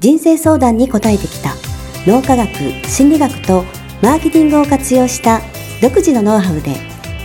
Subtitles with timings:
[0.00, 1.54] 人生相談に答えてきた
[2.06, 2.48] 脳科学
[2.86, 3.64] 心理学と
[4.00, 5.40] マーケティングを活用した
[5.82, 6.76] 独自のノウハウで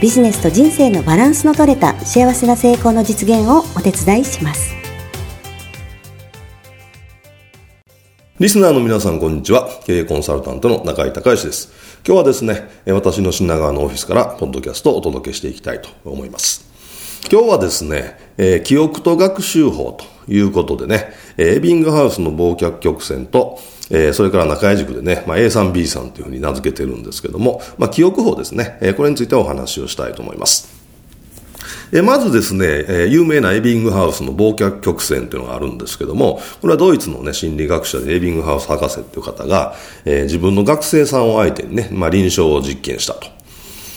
[0.02, 4.74] ビジネスと人生のバランスの取れた幸せな成功の実現をお手伝いします
[8.40, 9.70] リスナーの皆さん、こんにちは。
[9.86, 11.72] 経営コンサルタントの中井隆義です。
[12.06, 16.74] 今日はですね、私の品川のオフィスから、ポッドキャストをお届けしていきたいと思います。
[17.32, 30.84] 今日はですね、えー、記憶と学習法ということでね、えエビングハウスの忘却曲線と、えー、それから中井塾でね、まあ、A さん B さんというふうに名付けてるんですけども、まあ、記憶法ですね、えー、これについてお話をしたいと思います。
[31.96, 43.28] えまずですね、え有名なエビングハウスの忘却曲線というのがあるんですけども、これはドイツのね、心理学者でエビングハウス博士という方が、え自分の学生さんを相手にね、まあ、臨床を実験したと。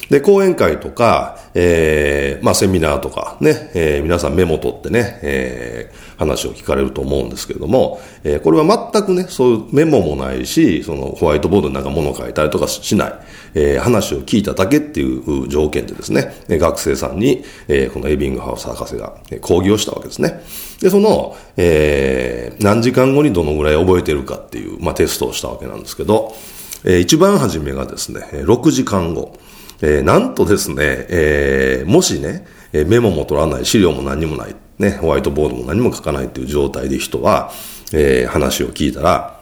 [0.09, 13.13] で、講演会とか、えー、まあ、セミナーとかね、えー、皆さんメモ取ってね、えー、話を聞かれると思うんですけれども、えー、これは全くね、そういうメモもないし、そのホワイトボードになんか物書いたりとかしない、
[13.53, 20.41] えー、話を聞いただけっていう条件でですね、学生さんに、えー、このエビングハウス博士が講義をしたわけですね。
[20.79, 26.33] で、その、えー、何時間後にどのぐらい覚えてるかっていう、まあ、テストをしたわけなんですけど、
[26.85, 29.37] えー、一番初めがですね、6時間後。
[29.81, 30.75] えー、なんとですね、
[31.09, 37.51] えー、もしね、メモも取らない、資料も何もない、ね、ホワイトボードも何も書かないっていう状態で人は、
[37.93, 39.37] えー、話を聞いたら、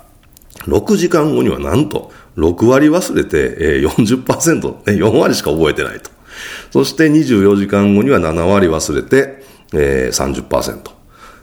[0.63, 6.11] 6時間後にはなんと6割忘れて、えー、40%、ね、4割しか覚えてないと。
[6.72, 10.94] そして24時間後には7割忘れて、えー、30%。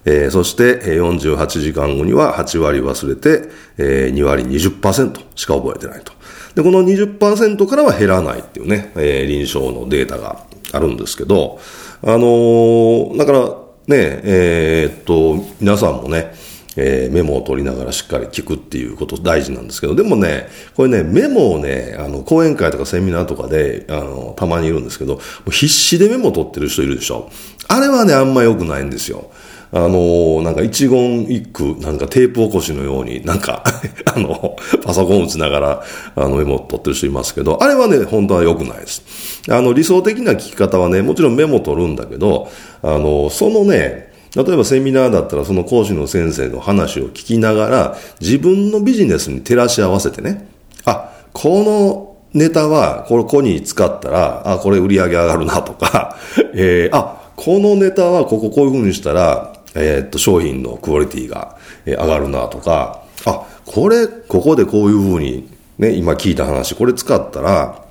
[0.04, 3.48] えー、そして48時間後には8割忘れて、
[3.78, 6.12] えー、2割20%しか覚えてないと。
[6.54, 11.60] で、この20%からは減らないっていうね、えー、臨床のデータがあるんですけど、
[12.02, 13.41] あのー、だから
[13.86, 16.34] ね、えー、っと、皆さんもね、
[16.77, 27.31] えー、メモを取りながらしっかり聞くっていうこと大事なんですけど、でもね、これね、メモをね、あの、講演会とかセミナーとかで、あの、たまにいるんですけど、必死でメモ取ってる人いるでしょ。
[27.69, 29.31] あれはね、あんま良くないんですよ。
[29.75, 33.65] あのー、なんか一言一句、なんかテープ起こしのように、なんか
[34.04, 35.83] あの、パソコン打ちながら、
[36.15, 39.03] あの、メモ取ってる人いますけど、あれはね、本当は良くないです。
[39.49, 42.50] あの、理想的な聞き方はね、もちろんメモ取るんだけど、
[42.83, 50.48] あの、そのね、例えばセミナーだったらその講師の先生の話を聞きながら、自分のビジネスに照らし合わせてね、
[50.84, 56.16] あ、このネタはここに使ったら、あ、これ売り上げ上がるなとか、
[56.54, 65.48] えー、あ、このネタはこここういう風にしたら、えー、っと、商品のクオリティが上がるなとか、あ、これ、ここでこういうふうに、
[65.78, 67.82] ね、今聞いた話、これ使ったら、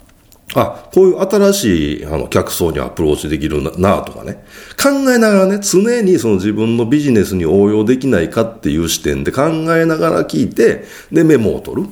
[0.54, 4.44] あ、こういう新しいあの客層にアプローチできるなとかね。
[4.82, 9.44] 考えながらね、常にその自分のビジネスに応用できないかっていう視点で考
[9.76, 11.90] えながら聞いて、で、メモを取る。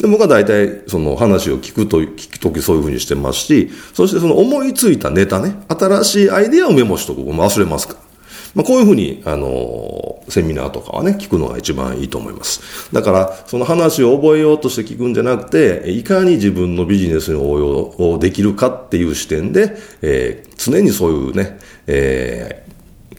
[0.00, 7.22] で僕は大体その話を聞くと、聞くときそういうふうにしてますし、そしてその思いついたネタね、新しいアイデアをメモしとく。
[7.22, 8.13] 忘れますから。
[8.54, 12.92] まあ、こういうふうに、あの、セミナーとかはね、聞くのが一番いいと思います。
[12.92, 22.64] だから、その話を覚えようとして聞くんじゃなくて、いかに自分のビジネスに応用できるかっていう視点で、えー、常にそういうね、え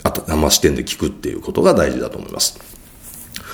[0.01, 2.59] ー、あた、ま、視点で聞くっていうことが大事だと思います。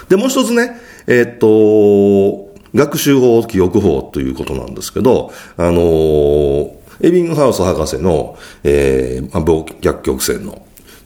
[0.07, 10.61] で、もう一つね、えー、っと、学習法、記憶法ということなんですけど、あのー、エビングハウス博士の、えー、まあ、逆曲線の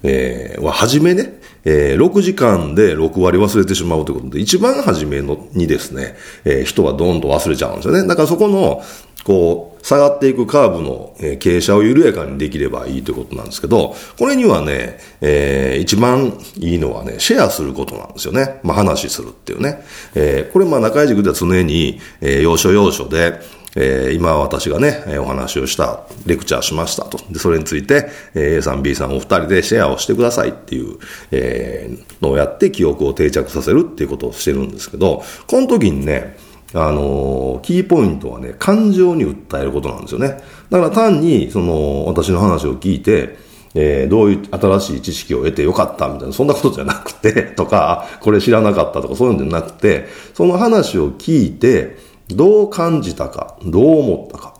[0.05, 6.15] えー、は、はじめね、えー、6時間で6割忘れてしまうということで、一番初めのにですね、
[6.45, 8.07] えー、人はどんどん忘れちゃうんですよね。
[8.07, 8.83] だからそこの、
[9.23, 18.59] こう、下がっていくカーブの、傾斜を緩やかにできればいいということなんですけど、これにはね、えー、一番いいのはね、シェアすることなんですよね。
[18.63, 19.83] まあ、話するっていうね。
[20.13, 23.39] えー、これまあ中井塾では常に、えー、要所要所で、
[23.75, 27.19] えー、今私がね、お話をした、レクチャーしましたと。
[27.29, 30.97] で、それについて、A さん、B さんお二人でシェアをしてくださいっていう、
[31.31, 36.37] えー、のをやって記憶を定着させるっていうことをしてるんですけど、この時にね、
[36.73, 40.41] あのー、キーポイントはね、感情に訴えることなんですよね。
[40.69, 43.37] だから単に、その、私の話を聞いて、
[43.75, 51.97] えー、どういう新しい知識を得てよかったみたいな、そんなことじゃなくて、とか、これ知らなかったとか、そういうんじゃなくて、その話を聞いて、
[52.29, 54.53] どう感じたか、どう思ったか、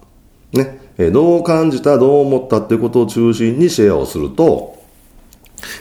[0.53, 4.75] ね、え、どう感じた、どう思ったってことを中心にシェアをすると、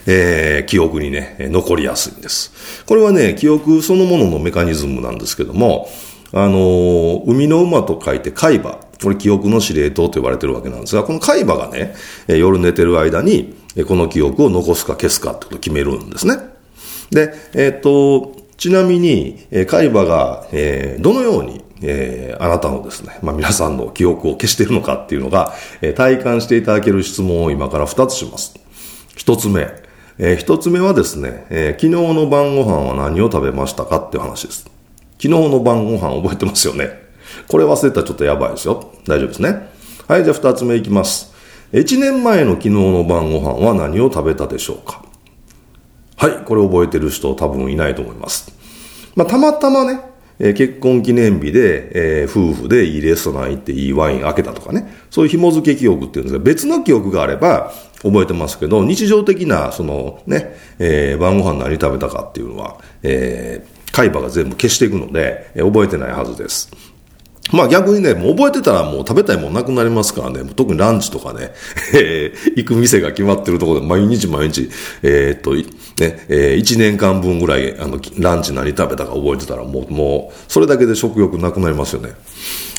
[0.06, 2.84] えー、記憶にね、残りやすいんです。
[2.86, 5.88] これはね、記憶そのもののメカニズムなんですけども、
[6.32, 8.80] あのー、海の馬と書いて海馬。
[9.02, 11.94] これ記憶の司令塔と呼ばれてるわけなんですが、この海馬がね、
[12.26, 13.54] 夜寝てる間に、
[13.86, 16.36] この記憶を残すか消すかってことを決めるんですね。
[17.10, 25.52] で、えっ、と、ちなみにえ、海馬が、えー、どのように、えー、あなたのですね、まあ、皆さんの記憶を消しているのかっていうのが、
[25.82, 28.54] えー、体感していただける質問を今から2つします。
[29.16, 29.68] 1つ目。
[30.16, 34.62] えー、1つ目はですね、えー、昨日の晩ご飯は何を食べましたかっていう話です。
[35.20, 36.90] 昨日の晩ご飯覚えてますよね？
[37.48, 38.92] これ忘れたらちょっとやばいですよ。
[39.06, 39.68] 大丈夫ですね？
[40.06, 41.34] はい、じゃあ2つ目いきます。
[41.72, 45.04] 1年前の昨日の晩ご飯は何を食べたでしょうか？
[46.24, 48.50] はい、これ覚えてる人多分いないと思います。
[49.14, 50.00] まあ、たまたまね、
[50.38, 66.70] えー、結婚記念日で、えー、夫婦でいいレストラン行っていいワイン開けたとかね、そういう紐付け記憶っていうんですが、別の記憶があれば覚えてますけど、日常的な、そのね、えー、晩ご飯何食べたかっていうのは、えー、海馬が全部消していくので、えー、覚えてないはずです。
[67.52, 71.52] まあ逆にね、もう覚えてたらもう食べたいもんなくなりますからね、特にランチとかね、
[71.92, 74.70] えー、行く店が決まってるところで毎日毎日、
[75.02, 82.10] えー、っと、ね、えー、1年間分ぐらい、あの、ランチ何食べたか覚えてたらもう、もう、それだけで食欲なくなりますよね。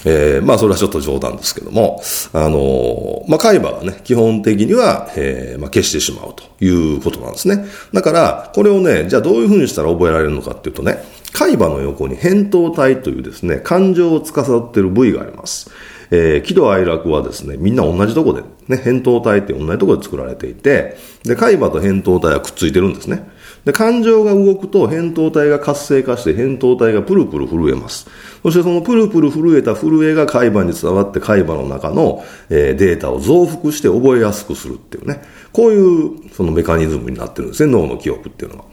[0.06, 2.02] えー、まあそれはちょっと冗談ですけども、
[2.34, 7.66] あのー、まあ海馬はね、基本的には、えー、まあ消してしまうということなんですね。
[7.92, 11.04] だから、これをね、じゃあどういうふうにしたら覚えられるのかっていうとね、
[11.34, 15.70] 海馬の横に扁桃体というですね、感情を司っている部位があります。
[16.12, 23.30] えー、喜怒哀楽はですね、みんな同じとこで、ね、扁桃体って同じとこで作られていて、で、海馬と扁桃体はくっついてるんですね。
[23.66, 28.08] で、感情が動くと扁桃体が活性化して扁桃体がプルプル震えます。
[28.44, 35.22] そしてそのプルプル震えた震えが海馬に伝わって海馬の中の、えー、データを増幅して覚えやすくするっていうね。
[35.52, 38.66] こういうそのメカニズムになってるんですね、脳の記憶っていうのは。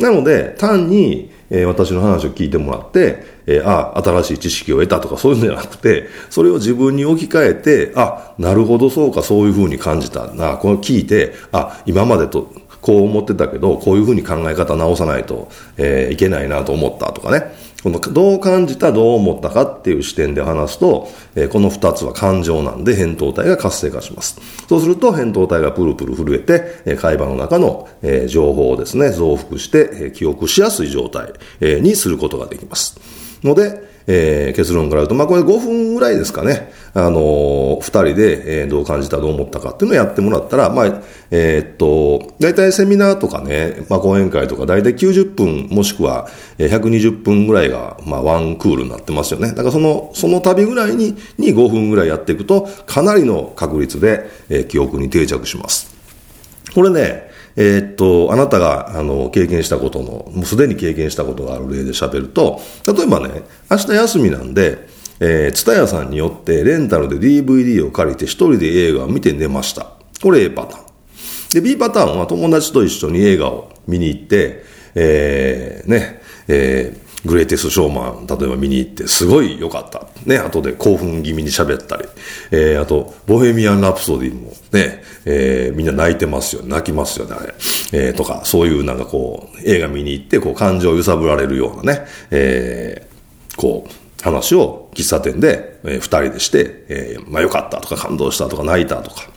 [0.00, 17.52] なので、単に、えー、私の話を聞いてもらって、えー、あ、新しい知識を得たとかそういうのじゃなくて、それを自分に置き換えて、あ、なるほどそうか、そういうふうに感じたな、これ聞いて、あ、今までとこう思ってたけど、こういうふうに考え方直さないと、えー、いけないなと思ったとかね。
[17.82, 24.40] このどう感じた、どう思ったかっていう視点で話すと、えー、この二つは感情なんで、扁桃体が活性化します。
[24.68, 33.00] そうすると、扁桃体がプルプル震えて、えー、会話の中の、えー、情報をですね、増幅して、え、記憶しやすい状態、え、にすることができます。
[33.42, 36.72] ので、えー、結論から言うと、まあこれ5分ぐらいですかね。
[36.94, 49.50] あのー、2人で、えー、どう感じた、どう思ったかっていうのをやってもらったら、まあ、えー、っと、大体セミナーとかね、まあ講演会とか大体90分もしくは120分ぐらいが、まあワンクールになってますよね。
[49.50, 55.94] だからその、その度ぐらいにに5分ぐらいやっていくと、かなりの確率で、えー、記憶に定着します。
[56.74, 64.88] これね、えー、っと、あなたが、あの、経験したことの、もうすでに経験したことがある例で喋ると、例えばね、明日休みなんで、
[65.20, 69.92] えー、ツタヤさんによってレンタルで DVD を借りて一人で映画を見て寝ました。
[70.22, 70.84] これ A パターン。
[71.52, 74.64] で、B パターンは友達と一緒に映画を見に行って、
[74.94, 80.06] えー、ね、えー、グレイテスショーマン、例えば見に行って、すごい良かった。
[80.24, 82.04] ね、後で興奮気味に喋ったり。
[82.50, 87.54] えー、あと、ボヘミアン・ラプソディもね、えー、みんな泣いてますよ、泣きますよね、あれ。
[87.92, 99.28] えー、とか、そういうなんかこう、映画見に行って、こう、感情を揺さぶられるようなね、えー、こう、話を喫茶店で、えー、二人でして、えー、まあ良かったとか感動したとか泣いたとか、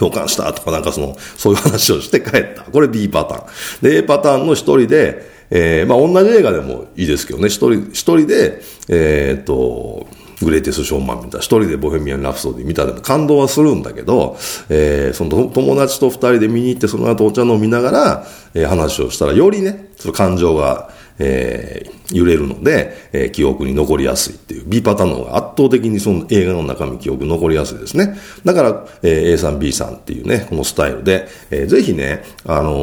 [0.00, 2.62] 共感したとかなんかその、そういう話をして帰った。
[2.62, 3.46] これ B パターン。
[3.82, 10.06] で、A パターンの一人で、えー、まあ同じ映画でもいいですけどね、一人、一人で、えー、っと、
[10.40, 14.38] グレイテスショーマン見た、一人でボヘミアン・ラプソディ見たでも感動はするんだけど、
[14.70, 28.16] えー、その友達と二人で見に行って、その後お茶飲みながら、えー、話をしたら、よりね、その感情が、えー、揺れるので、えー、記憶に残りやすいっていう、B パターンの方が圧倒的にその映画の中身記憶残りやすいですね。
[28.44, 32.74] だから、えー、A さん B さんっていうね、このスタイルで、えー、ぜひね、あのー、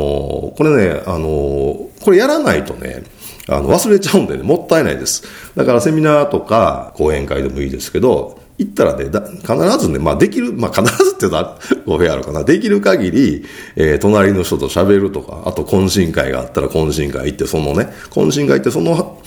[0.56, 3.04] これね、あのー、これやらないとね、
[3.50, 5.24] あの、忘れちゃうんでね、もったいないです。
[5.56, 12.44] だからセミナーとか講演会でもいいですけど、行ったらね、だ必ずね、まあできる、まあ必ずって言うと語弊あるかな。
[12.44, 13.46] できる限り、
[13.76, 19.22] えー、隣の人と喋るとか、あと懇親会があったら懇親会行って、そのね、懇親会行ってその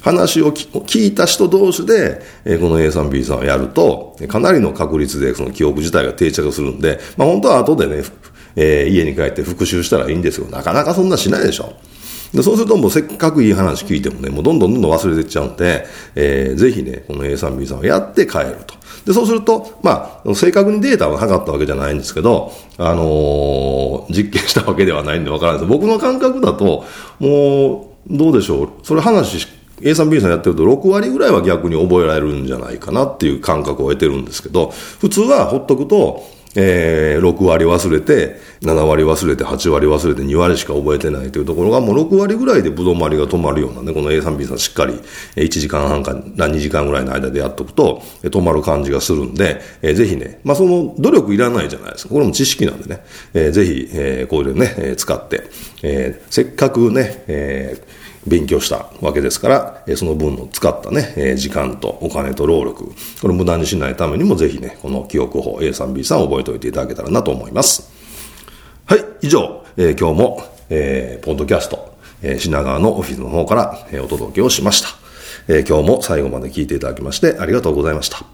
[0.00, 8.02] 話を聞いた人同士で、えー、この A さん B さんをやると、かなりの確率でその記憶自体が定着するんで、まあ本当は後でね、
[8.56, 10.48] えー、家に帰って復習したらいいんですよ。
[10.48, 11.74] なかなかそんなしないでしょ。
[12.34, 15.86] でそうするともうせっかくいい話聞いてもね、もうどんどんどんどん忘れてっちゃうんで、
[16.16, 18.74] えー、ぜひね、この A3B さんをやって帰ると。
[19.06, 25.70] で、そうすると、まあ、正確にデータを測ったわけじゃないんですけど、あのー、実験したわけではないんでわからないです。
[25.70, 26.84] 僕の感覚だと、
[27.20, 28.68] もう、どうでしょう。
[28.82, 29.46] それ話
[29.80, 36.24] A3B さんやってると6割ぐらいは逆に覚えられるんじゃないかなっていう感覚を得てるんですけど、普通はほっとくと、
[36.56, 44.94] えー、6割忘れて、7割忘れて、8割忘れて、2割しか覚えてないというところが、もう6割ぐらいでぶどまりが止まるようなね、この A3B さんしっかり、
[45.36, 52.14] 1時間半か、2時間ぐらいの間でやっとくと、止まる感じがするんで、えー、ぜひね、まあその努力いらないじゃないですか。
[52.14, 55.44] これも知識なんでね、えー、ぜひ、えー、こういうね、使って、
[55.82, 67.90] えー、せっかくね、えー勉強したわけですから、その分の使ったね、時間とお金と労力、これ無駄にしないためにもぜひね、この記憶法 A3B3 覚えておいていただけたらなと思います。
[68.86, 74.88] はい、以上、え、今日も、えー、ポッドキャスト、え、品川のオフィスの方から、え、お届けをしました、
[75.48, 75.64] え。
[75.68, 78.33] 今日も最後まで聞いていただきましてありがとうございました。